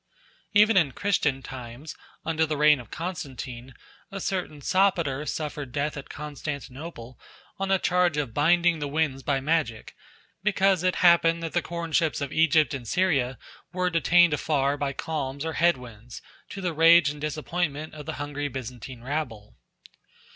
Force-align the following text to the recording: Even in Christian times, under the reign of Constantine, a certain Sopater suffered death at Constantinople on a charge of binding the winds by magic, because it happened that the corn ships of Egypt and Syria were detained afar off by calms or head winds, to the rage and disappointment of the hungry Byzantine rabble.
Even 0.53 0.77
in 0.77 0.93
Christian 0.93 1.43
times, 1.43 1.95
under 2.25 2.43
the 2.43 2.57
reign 2.57 2.79
of 2.79 2.89
Constantine, 2.89 3.75
a 4.11 4.19
certain 4.19 4.59
Sopater 4.59 5.27
suffered 5.29 5.71
death 5.71 5.95
at 5.95 6.09
Constantinople 6.09 7.19
on 7.59 7.69
a 7.69 7.77
charge 7.77 8.17
of 8.17 8.33
binding 8.33 8.79
the 8.79 8.87
winds 8.87 9.21
by 9.21 9.39
magic, 9.39 9.95
because 10.41 10.81
it 10.81 10.95
happened 11.05 11.43
that 11.43 11.53
the 11.53 11.61
corn 11.61 11.91
ships 11.91 12.19
of 12.19 12.33
Egypt 12.33 12.73
and 12.73 12.87
Syria 12.87 13.37
were 13.73 13.91
detained 13.91 14.33
afar 14.33 14.73
off 14.73 14.79
by 14.79 14.91
calms 14.91 15.45
or 15.45 15.53
head 15.53 15.77
winds, 15.77 16.23
to 16.49 16.61
the 16.61 16.73
rage 16.73 17.09
and 17.11 17.21
disappointment 17.21 17.93
of 17.93 18.07
the 18.07 18.13
hungry 18.13 18.47
Byzantine 18.47 19.03
rabble. 19.03 19.55